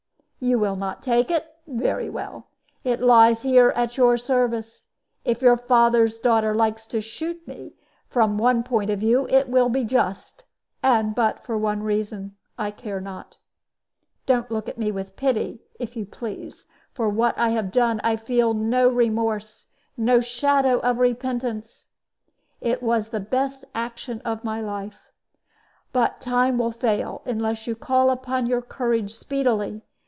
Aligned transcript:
"You 0.43 0.57
will 0.57 0.75
not 0.75 1.03
take 1.03 1.29
it? 1.29 1.45
Very 1.67 2.09
well; 2.09 2.47
it 2.83 2.99
lies 2.99 3.43
here 3.43 3.69
at 3.75 3.95
your 3.95 4.17
service. 4.17 4.87
If 5.23 5.39
your 5.43 5.55
father's 5.55 6.17
daughter 6.17 6.55
likes 6.55 6.87
to 6.87 6.99
shoot 6.99 7.47
me, 7.47 7.75
from 8.09 8.39
one 8.39 8.63
point 8.63 8.89
of 8.89 9.01
view 9.01 9.27
it 9.29 9.49
will 9.49 9.69
be 9.69 9.83
just; 9.83 10.43
and 10.81 11.13
but 11.13 11.45
for 11.45 11.59
one 11.59 11.83
reason, 11.83 12.37
I 12.57 12.71
care 12.71 12.99
not. 12.99 13.37
Don't 14.25 14.49
look 14.49 14.67
at 14.67 14.79
me 14.79 14.91
with 14.91 15.15
pity, 15.15 15.61
if 15.79 15.95
you 15.95 16.07
please. 16.07 16.65
For 16.91 17.07
what 17.07 17.37
I 17.37 17.49
have 17.49 17.71
done 17.71 18.01
I 18.03 18.15
feel 18.15 18.55
no 18.55 18.89
remorse, 18.89 19.67
no 19.95 20.21
shadow 20.21 20.79
of 20.79 20.97
repentance. 20.97 21.85
It 22.61 22.81
was 22.81 23.09
the 23.09 23.19
best 23.19 23.63
action 23.75 24.21
of 24.21 24.43
my 24.43 24.59
life. 24.59 25.11
But 25.93 26.19
time 26.19 26.57
will 26.57 26.71
fail, 26.71 27.21
unless 27.25 27.67
you 27.67 27.75
call 27.75 28.09
upon 28.09 28.47
your 28.47 28.63
courage 28.63 29.13
speedily. 29.13 29.83